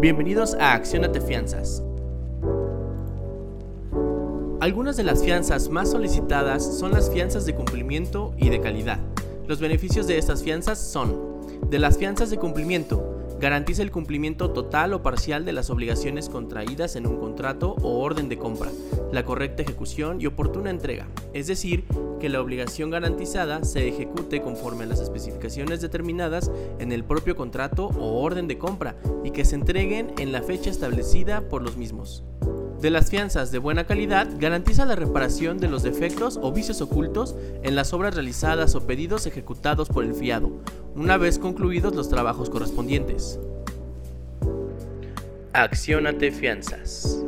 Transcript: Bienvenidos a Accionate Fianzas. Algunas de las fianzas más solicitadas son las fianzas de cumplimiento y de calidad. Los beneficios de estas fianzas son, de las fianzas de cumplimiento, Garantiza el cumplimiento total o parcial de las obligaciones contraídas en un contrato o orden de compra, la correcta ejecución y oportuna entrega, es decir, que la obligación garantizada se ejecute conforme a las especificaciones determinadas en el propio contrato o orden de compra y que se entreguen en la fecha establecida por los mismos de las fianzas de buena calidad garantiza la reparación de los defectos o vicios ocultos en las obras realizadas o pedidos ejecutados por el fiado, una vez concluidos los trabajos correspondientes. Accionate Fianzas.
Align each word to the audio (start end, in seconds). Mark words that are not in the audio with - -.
Bienvenidos 0.00 0.54
a 0.54 0.72
Accionate 0.72 1.20
Fianzas. 1.20 1.82
Algunas 4.58 4.96
de 4.96 5.02
las 5.02 5.22
fianzas 5.22 5.68
más 5.68 5.90
solicitadas 5.90 6.78
son 6.78 6.92
las 6.92 7.10
fianzas 7.10 7.44
de 7.44 7.54
cumplimiento 7.54 8.32
y 8.38 8.48
de 8.48 8.62
calidad. 8.62 8.98
Los 9.46 9.60
beneficios 9.60 10.06
de 10.06 10.16
estas 10.16 10.42
fianzas 10.42 10.78
son, 10.78 11.18
de 11.68 11.78
las 11.78 11.98
fianzas 11.98 12.30
de 12.30 12.38
cumplimiento, 12.38 13.04
Garantiza 13.40 13.82
el 13.82 13.90
cumplimiento 13.90 14.50
total 14.50 14.92
o 14.92 15.02
parcial 15.02 15.46
de 15.46 15.54
las 15.54 15.70
obligaciones 15.70 16.28
contraídas 16.28 16.94
en 16.94 17.06
un 17.06 17.16
contrato 17.16 17.74
o 17.80 18.00
orden 18.00 18.28
de 18.28 18.36
compra, 18.36 18.70
la 19.12 19.24
correcta 19.24 19.62
ejecución 19.62 20.20
y 20.20 20.26
oportuna 20.26 20.68
entrega, 20.68 21.08
es 21.32 21.46
decir, 21.46 21.86
que 22.20 22.28
la 22.28 22.42
obligación 22.42 22.90
garantizada 22.90 23.64
se 23.64 23.88
ejecute 23.88 24.42
conforme 24.42 24.84
a 24.84 24.88
las 24.88 25.00
especificaciones 25.00 25.80
determinadas 25.80 26.50
en 26.80 26.92
el 26.92 27.02
propio 27.02 27.34
contrato 27.34 27.86
o 27.98 28.20
orden 28.20 28.46
de 28.46 28.58
compra 28.58 28.96
y 29.24 29.30
que 29.30 29.46
se 29.46 29.54
entreguen 29.54 30.12
en 30.18 30.32
la 30.32 30.42
fecha 30.42 30.68
establecida 30.68 31.48
por 31.48 31.62
los 31.62 31.78
mismos 31.78 32.22
de 32.80 32.90
las 32.90 33.10
fianzas 33.10 33.50
de 33.52 33.58
buena 33.58 33.84
calidad 33.84 34.26
garantiza 34.38 34.86
la 34.86 34.96
reparación 34.96 35.58
de 35.58 35.68
los 35.68 35.82
defectos 35.82 36.38
o 36.40 36.50
vicios 36.52 36.80
ocultos 36.80 37.36
en 37.62 37.74
las 37.74 37.92
obras 37.92 38.14
realizadas 38.14 38.74
o 38.74 38.86
pedidos 38.86 39.26
ejecutados 39.26 39.88
por 39.88 40.04
el 40.04 40.14
fiado, 40.14 40.50
una 40.94 41.18
vez 41.18 41.38
concluidos 41.38 41.94
los 41.94 42.08
trabajos 42.08 42.48
correspondientes. 42.48 43.38
Accionate 45.52 46.30
Fianzas. 46.30 47.24